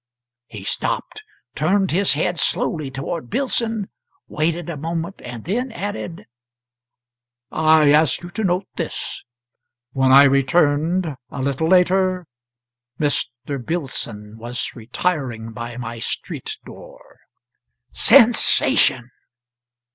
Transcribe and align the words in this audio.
He 0.47 0.63
stopped, 0.63 1.23
turned 1.53 1.91
his 1.91 2.13
head 2.13 2.39
slowly 2.39 2.89
toward 2.89 3.29
Billson, 3.29 3.91
waited 4.27 4.67
a 4.67 4.75
moment, 4.75 5.19
then 5.43 5.71
added: 5.71 6.25
"I 7.51 7.91
ask 7.91 8.23
you 8.23 8.31
to 8.31 8.43
note 8.43 8.65
this; 8.77 9.23
when 9.91 10.11
I 10.11 10.23
returned, 10.23 11.15
a 11.29 11.41
little 11.43 11.67
latter, 11.69 12.25
Mr. 12.99 13.63
Billson 13.63 14.37
was 14.39 14.73
retiring 14.75 15.51
by 15.51 15.77
my 15.77 15.99
street 15.99 16.57
door." 16.65 17.19
[Sensation. 17.93 19.11